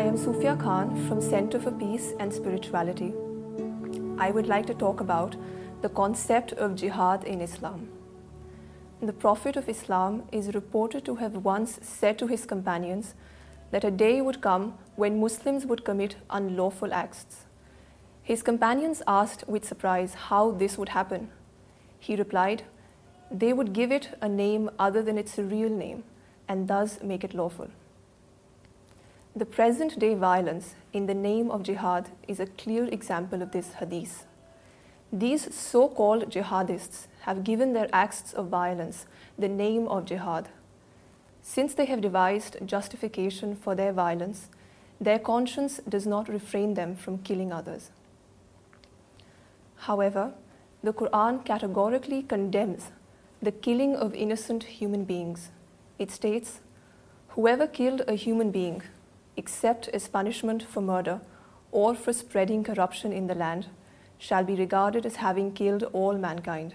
I 0.00 0.04
am 0.04 0.16
Sufia 0.16 0.58
Khan 0.58 0.90
from 1.06 1.20
Center 1.20 1.58
for 1.60 1.70
Peace 1.70 2.12
and 2.18 2.32
Spirituality. 2.32 3.08
I 4.26 4.30
would 4.30 4.46
like 4.46 4.66
to 4.68 4.74
talk 4.82 5.00
about 5.00 5.36
the 5.82 5.90
concept 5.90 6.54
of 6.54 6.76
jihad 6.82 7.26
in 7.32 7.42
Islam. 7.46 7.82
The 9.02 9.16
Prophet 9.24 9.58
of 9.62 9.68
Islam 9.72 10.16
is 10.38 10.48
reported 10.54 11.04
to 11.08 11.16
have 11.16 11.36
once 11.48 11.74
said 11.88 12.16
to 12.22 12.28
his 12.30 12.46
companions 12.52 13.10
that 13.74 13.88
a 13.90 13.90
day 14.04 14.22
would 14.22 14.40
come 14.46 14.64
when 15.04 15.20
Muslims 15.26 15.66
would 15.66 15.84
commit 15.90 16.16
unlawful 16.40 16.96
acts. 17.00 17.44
His 18.22 18.46
companions 18.50 19.04
asked 19.16 19.46
with 19.56 19.70
surprise 19.72 20.16
how 20.30 20.42
this 20.64 20.78
would 20.78 20.94
happen. 20.94 21.28
He 21.98 22.16
replied, 22.16 22.64
they 23.44 23.52
would 23.52 23.74
give 23.74 23.92
it 24.00 24.10
a 24.22 24.34
name 24.40 24.70
other 24.88 25.02
than 25.02 25.18
its 25.18 25.38
real 25.38 25.78
name 25.84 26.04
and 26.48 26.68
thus 26.74 26.98
make 27.02 27.22
it 27.22 27.38
lawful. 27.44 27.68
The 29.36 29.46
present-day 29.46 30.14
violence 30.14 30.74
in 30.92 31.06
the 31.06 31.14
name 31.14 31.52
of 31.52 31.62
jihad 31.62 32.08
is 32.26 32.40
a 32.40 32.46
clear 32.46 32.86
example 32.86 33.42
of 33.42 33.52
this 33.52 33.74
hadith. 33.74 34.26
These 35.12 35.54
so-called 35.54 36.30
jihadists 36.30 37.06
have 37.20 37.44
given 37.44 37.72
their 37.72 37.88
acts 37.92 38.32
of 38.32 38.48
violence 38.48 39.06
the 39.38 39.46
name 39.46 39.86
of 39.86 40.06
jihad. 40.06 40.48
Since 41.42 41.74
they 41.74 41.84
have 41.84 42.00
devised 42.00 42.66
justification 42.66 43.54
for 43.54 43.76
their 43.76 43.92
violence, 43.92 44.48
their 45.00 45.20
conscience 45.20 45.80
does 45.88 46.08
not 46.08 46.28
refrain 46.28 46.74
them 46.74 46.96
from 46.96 47.18
killing 47.18 47.52
others. 47.52 47.90
However, 49.86 50.34
the 50.82 50.92
Quran 50.92 51.44
categorically 51.44 52.24
condemns 52.24 52.90
the 53.40 53.52
killing 53.52 53.94
of 53.94 54.12
innocent 54.12 54.64
human 54.64 55.04
beings. 55.04 55.52
It 56.00 56.10
states, 56.10 56.60
"Whoever 57.36 57.68
killed 57.68 58.02
a 58.08 58.16
human 58.16 58.50
being 58.50 58.82
except 59.40 59.88
as 59.98 60.08
punishment 60.16 60.64
for 60.72 60.86
murder 60.86 61.16
or 61.82 61.90
for 62.02 62.12
spreading 62.12 62.62
corruption 62.68 63.12
in 63.20 63.28
the 63.32 63.38
land, 63.42 63.66
shall 64.28 64.44
be 64.48 64.60
regarded 64.62 65.06
as 65.10 65.16
having 65.16 65.50
killed 65.60 65.84
all 65.98 66.24
mankind. 66.28 66.74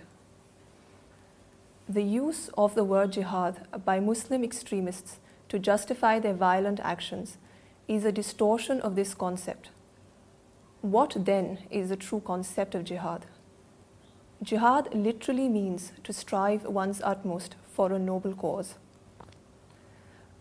The 1.98 2.06
use 2.12 2.48
of 2.64 2.76
the 2.78 2.88
word 2.92 3.12
jihad 3.18 3.60
by 3.90 3.98
Muslim 4.00 4.46
extremists 4.50 5.20
to 5.50 5.62
justify 5.68 6.14
their 6.20 6.38
violent 6.44 6.80
actions 6.94 7.38
is 7.96 8.08
a 8.12 8.18
distortion 8.20 8.82
of 8.90 8.96
this 8.96 9.14
concept. 9.26 9.70
What 10.96 11.16
then 11.28 11.52
is 11.82 11.90
the 11.90 12.02
true 12.06 12.22
concept 12.32 12.80
of 12.80 12.88
jihad? 12.94 13.28
Jihad 14.52 14.90
literally 15.04 15.46
means 15.58 15.86
to 16.08 16.18
strive 16.22 16.66
one's 16.80 17.04
utmost 17.12 17.56
for 17.78 17.92
a 17.92 18.00
noble 18.00 18.34
cause. 18.46 18.74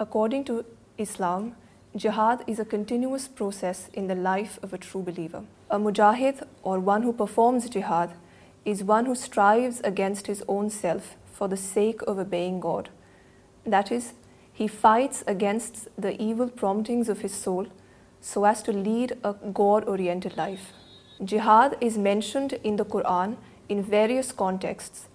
According 0.09 0.49
to 0.51 0.63
Islam, 1.07 1.53
Jihad 2.03 2.43
is 2.49 2.59
a 2.59 2.65
continuous 2.65 3.29
process 3.29 3.89
in 3.93 4.09
the 4.09 4.17
life 4.17 4.59
of 4.63 4.73
a 4.73 4.79
true 4.79 5.03
believer. 5.05 5.45
A 5.71 5.79
mujahid, 5.79 6.45
or 6.65 6.81
one 6.81 7.03
who 7.03 7.13
performs 7.13 7.71
jihad, 7.71 8.11
is 8.65 8.83
one 8.83 9.07
who 9.07 9.15
strives 9.15 9.81
against 9.85 10.27
his 10.27 10.43
own 10.49 10.71
self 10.71 11.15
for 11.33 11.47
the 11.47 11.57
sake 11.57 12.03
of 12.09 12.19
obeying 12.19 12.59
God. 12.59 12.89
That 13.65 13.93
is, 13.93 14.15
he 14.53 14.67
fights 14.67 15.23
against 15.29 15.87
the 15.97 16.21
evil 16.21 16.49
promptings 16.49 17.09
of 17.09 17.21
his 17.21 17.33
soul 17.33 17.69
so 18.21 18.45
as 18.45 18.61
to 18.65 18.73
lead 18.73 19.13
a 19.23 19.35
God-oriented 19.35 20.37
life. 20.37 20.73
Jihad 21.23 21.77
is 21.81 21.97
mentioned 21.97 22.55
in 22.65 22.75
the 22.75 22.85
Quran 22.85 23.37
in 23.69 23.85
various 23.85 24.33
contexts, 24.33 25.07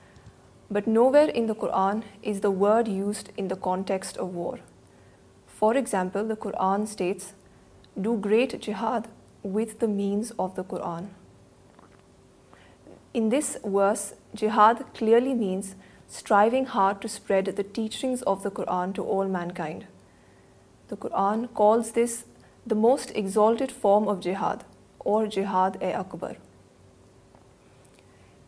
but 0.71 0.87
nowhere 0.87 1.27
in 1.27 1.47
the 1.47 1.55
Quran 1.55 2.03
is 2.23 2.39
the 2.39 2.51
word 2.51 2.87
used 2.87 3.31
in 3.35 3.49
the 3.49 3.57
context 3.57 4.15
of 4.15 4.33
war. 4.33 4.57
For 5.59 5.75
example, 5.75 6.23
the 6.23 6.37
Quran 6.43 6.87
states, 6.87 7.33
do 8.01 8.17
great 8.17 8.61
jihad 8.65 9.07
with 9.43 9.79
the 9.79 9.89
means 9.95 10.29
of 10.43 10.55
the 10.55 10.63
Quran. 10.73 11.09
In 13.13 13.27
this 13.33 13.49
verse, 13.65 14.03
jihad 14.33 14.83
clearly 14.99 15.33
means 15.41 15.75
striving 16.19 16.67
hard 16.75 17.01
to 17.01 17.11
spread 17.15 17.51
the 17.59 17.67
teachings 17.79 18.23
of 18.35 18.43
the 18.43 18.53
Quran 18.59 18.93
to 18.99 19.05
all 19.17 19.33
mankind. 19.37 19.85
The 20.87 20.95
Quran 20.95 21.43
calls 21.61 21.91
this 21.99 22.15
the 22.65 22.79
most 22.87 23.13
exalted 23.23 23.75
form 23.81 24.07
of 24.07 24.23
jihad, 24.27 24.63
or 25.01 25.27
jihad-e-akbar. 25.27 26.35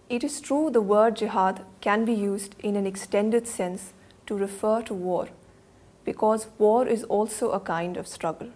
It 0.09 0.23
is 0.23 0.39
true 0.39 0.63
the 0.69 0.87
word 0.95 1.21
jihad 1.25 1.61
can 1.81 2.05
be 2.05 2.17
used 2.23 2.55
in 2.59 2.77
an 2.77 2.87
extended 2.87 3.47
sense 3.57 3.91
to 4.27 4.41
refer 4.47 4.81
to 4.83 4.99
war, 5.09 5.23
because 6.05 6.47
war 6.57 6.87
is 6.87 7.03
also 7.03 7.51
a 7.51 7.59
kind 7.59 7.97
of 7.97 8.07
struggle. 8.07 8.49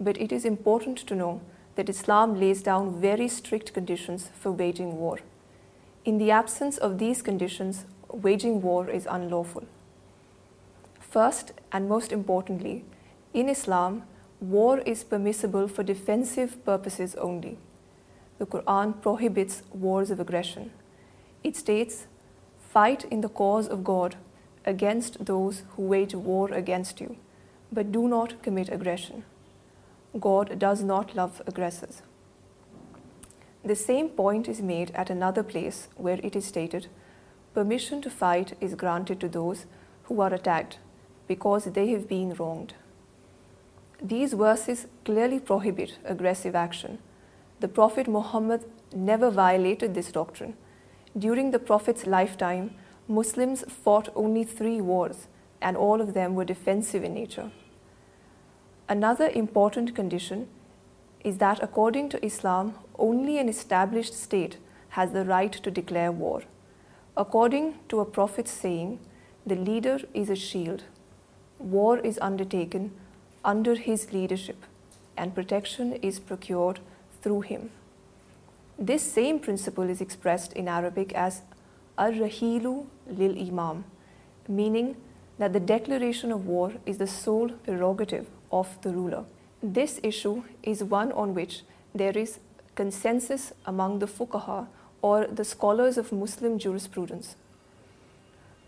But 0.00 0.18
it 0.18 0.32
is 0.32 0.44
important 0.44 0.98
to 1.06 1.14
know 1.14 1.40
that 1.74 1.88
Islam 1.88 2.38
lays 2.40 2.62
down 2.62 3.00
very 3.00 3.28
strict 3.28 3.72
conditions 3.72 4.28
for 4.40 4.52
waging 4.52 4.96
war. 4.96 5.18
In 6.04 6.18
the 6.18 6.30
absence 6.30 6.78
of 6.78 6.98
these 6.98 7.22
conditions, 7.22 7.86
waging 8.12 8.62
war 8.62 8.90
is 8.90 9.08
unlawful. 9.10 9.64
First 11.00 11.52
and 11.72 11.88
most 11.88 12.12
importantly, 12.12 12.84
in 13.32 13.48
Islam, 13.48 14.02
war 14.40 14.78
is 14.78 15.04
permissible 15.04 15.68
for 15.68 15.82
defensive 15.82 16.64
purposes 16.64 17.14
only. 17.16 17.58
The 18.38 18.46
Quran 18.46 19.00
prohibits 19.00 19.62
wars 19.72 20.10
of 20.10 20.20
aggression. 20.20 20.70
It 21.42 21.56
states, 21.56 22.06
"Fight 22.74 23.04
in 23.04 23.20
the 23.20 23.34
cause 23.40 23.66
of 23.72 23.82
God 23.82 24.16
against 24.66 25.24
those 25.24 25.62
who 25.70 25.82
wage 25.82 26.14
war 26.14 26.52
against 26.52 27.00
you, 27.00 27.16
but 27.72 27.92
do 27.92 28.08
not 28.08 28.42
commit 28.42 28.68
aggression. 28.68 29.24
God 30.20 30.58
does 30.58 30.82
not 30.82 31.14
love 31.14 31.40
aggressors. 31.46 32.02
The 33.64 33.76
same 33.76 34.08
point 34.08 34.48
is 34.48 34.60
made 34.60 34.90
at 34.94 35.10
another 35.10 35.42
place 35.42 35.88
where 35.96 36.20
it 36.22 36.36
is 36.36 36.44
stated, 36.44 36.88
permission 37.54 38.02
to 38.02 38.10
fight 38.10 38.56
is 38.60 38.74
granted 38.74 39.20
to 39.20 39.28
those 39.28 39.66
who 40.04 40.20
are 40.20 40.34
attacked 40.34 40.78
because 41.26 41.64
they 41.64 41.88
have 41.88 42.08
been 42.08 42.34
wronged. 42.34 42.74
These 44.02 44.34
verses 44.34 44.86
clearly 45.04 45.40
prohibit 45.40 45.98
aggressive 46.04 46.54
action. 46.54 46.98
The 47.60 47.68
Prophet 47.68 48.06
Muhammad 48.06 48.64
never 48.94 49.30
violated 49.30 49.94
this 49.94 50.12
doctrine. 50.12 50.56
During 51.18 51.50
the 51.50 51.60
Prophet's 51.60 52.06
lifetime, 52.06 52.70
Muslims 53.08 53.64
fought 53.70 54.08
only 54.16 54.42
3 54.42 54.80
wars, 54.80 55.28
and 55.60 55.76
all 55.76 56.00
of 56.00 56.12
them 56.14 56.34
were 56.34 56.44
defensive 56.44 57.04
in 57.04 57.14
nature. 57.14 57.50
Another 58.88 59.28
important 59.28 59.94
condition 59.94 60.48
is 61.22 61.38
that 61.38 61.62
according 61.62 62.08
to 62.08 62.24
Islam, 62.24 62.74
only 62.98 63.38
an 63.38 63.48
established 63.48 64.14
state 64.14 64.58
has 64.90 65.12
the 65.12 65.24
right 65.24 65.52
to 65.52 65.70
declare 65.70 66.10
war. 66.10 66.42
According 67.16 67.74
to 67.88 68.00
a 68.00 68.04
prophet's 68.04 68.50
saying, 68.50 68.98
the 69.46 69.56
leader 69.56 69.98
is 70.12 70.28
a 70.28 70.36
shield. 70.36 70.82
War 71.58 71.98
is 71.98 72.18
undertaken 72.20 72.90
under 73.44 73.76
his 73.76 74.12
leadership, 74.12 74.58
and 75.16 75.34
protection 75.34 75.92
is 75.94 76.18
procured 76.18 76.80
through 77.22 77.42
him. 77.42 77.70
This 78.78 79.02
same 79.02 79.38
principle 79.38 79.88
is 79.88 80.00
expressed 80.00 80.52
in 80.52 80.66
Arabic 80.66 81.12
as 81.14 81.42
Ar-Rahilu 81.96 82.84
lil 83.08 83.36
Imam, 83.36 83.84
meaning 84.48 84.96
that 85.38 85.52
the 85.52 85.60
declaration 85.60 86.32
of 86.32 86.46
war 86.46 86.72
is 86.86 86.98
the 86.98 87.06
sole 87.06 87.50
prerogative 87.64 88.26
of 88.50 88.78
the 88.82 88.90
ruler. 88.90 89.24
This 89.62 90.00
issue 90.02 90.42
is 90.62 90.84
one 90.84 91.12
on 91.12 91.34
which 91.34 91.62
there 91.94 92.16
is 92.16 92.38
consensus 92.74 93.52
among 93.64 93.98
the 93.98 94.06
fuqaha 94.06 94.66
or 95.02 95.26
the 95.26 95.44
scholars 95.44 95.98
of 95.98 96.12
Muslim 96.12 96.58
jurisprudence. 96.58 97.36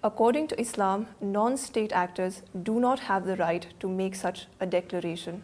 According 0.03 0.49
to 0.49 0.61
Islam, 0.61 1.09
non-state 1.21 1.93
actors 1.93 2.43
do 2.63 2.79
not 2.79 3.01
have 3.01 3.27
the 3.27 3.37
right 3.37 3.67
to 3.81 3.89
make 3.89 4.15
such 4.15 4.47
a 4.61 4.67
declaration. 4.67 5.43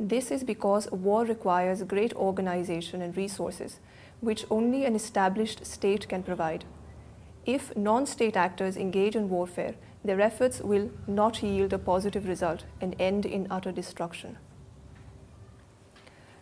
This 0.00 0.30
is 0.30 0.42
because 0.44 0.90
war 0.92 1.24
requires 1.24 1.82
great 1.84 2.14
organization 2.14 3.00
and 3.00 3.16
resources, 3.16 3.78
which 4.20 4.44
only 4.50 4.84
an 4.84 4.94
established 4.94 5.64
state 5.64 6.08
can 6.08 6.22
provide. 6.22 6.64
If 7.46 7.76
non-state 7.76 8.36
actors 8.36 8.76
engage 8.76 9.14
in 9.14 9.28
warfare, 9.28 9.74
their 10.04 10.20
efforts 10.20 10.60
will 10.60 10.90
not 11.06 11.44
yield 11.44 11.72
a 11.72 11.78
positive 11.78 12.28
result 12.28 12.64
and 12.80 12.96
end 12.98 13.24
in 13.24 13.46
utter 13.50 13.70
destruction. 13.70 14.36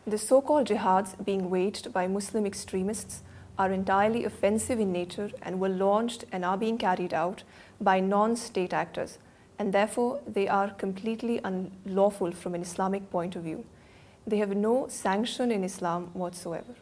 The 0.06 0.18
so-called 0.18 0.66
jihads 0.66 1.22
being 1.22 1.50
waged 1.50 1.92
by 1.92 2.08
Muslim 2.08 2.46
extremists 2.46 3.22
are 3.58 3.70
entirely 3.70 4.24
offensive 4.24 4.80
in 4.80 4.92
nature 4.92 5.30
and 5.42 5.60
were 5.60 5.68
launched 5.68 6.24
and 6.32 6.44
are 6.44 6.56
being 6.56 6.78
carried 6.78 7.12
out 7.12 7.42
by 7.80 8.00
non-state 8.00 8.72
actors, 8.72 9.18
and 9.58 9.74
therefore 9.74 10.20
they 10.26 10.48
are 10.48 10.70
completely 10.70 11.38
unlawful 11.44 12.32
from 12.32 12.54
an 12.54 12.62
Islamic 12.62 13.10
point 13.10 13.36
of 13.36 13.42
view. 13.42 13.64
They 14.26 14.38
have 14.38 14.56
no 14.56 14.88
sanction 14.88 15.52
in 15.52 15.64
Islam 15.64 16.06
whatsoever. 16.14 16.72